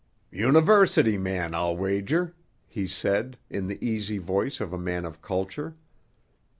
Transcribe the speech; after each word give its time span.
"University 0.33 1.15
man, 1.15 1.53
I'll 1.53 1.77
wager," 1.77 2.33
he 2.65 2.87
said, 2.87 3.37
in 3.51 3.67
the 3.67 3.77
easy 3.87 4.17
voice 4.17 4.59
of 4.59 4.73
a 4.73 4.79
man 4.79 5.05
of 5.05 5.21
culture. 5.21 5.75